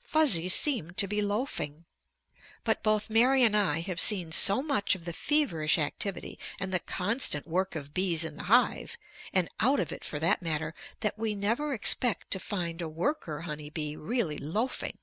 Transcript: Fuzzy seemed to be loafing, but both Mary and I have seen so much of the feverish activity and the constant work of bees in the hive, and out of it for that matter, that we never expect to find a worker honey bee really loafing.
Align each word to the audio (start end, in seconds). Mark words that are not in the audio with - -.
Fuzzy 0.00 0.46
seemed 0.50 0.98
to 0.98 1.06
be 1.08 1.22
loafing, 1.22 1.86
but 2.64 2.82
both 2.82 3.08
Mary 3.08 3.42
and 3.42 3.56
I 3.56 3.80
have 3.80 3.98
seen 3.98 4.30
so 4.30 4.62
much 4.62 4.94
of 4.94 5.06
the 5.06 5.14
feverish 5.14 5.78
activity 5.78 6.38
and 6.58 6.70
the 6.70 6.80
constant 6.80 7.46
work 7.48 7.74
of 7.74 7.94
bees 7.94 8.22
in 8.22 8.36
the 8.36 8.42
hive, 8.42 8.98
and 9.32 9.48
out 9.58 9.80
of 9.80 9.90
it 9.90 10.04
for 10.04 10.20
that 10.20 10.42
matter, 10.42 10.74
that 11.00 11.18
we 11.18 11.34
never 11.34 11.72
expect 11.72 12.30
to 12.32 12.38
find 12.38 12.82
a 12.82 12.90
worker 12.90 13.40
honey 13.48 13.70
bee 13.70 13.96
really 13.96 14.36
loafing. 14.36 14.98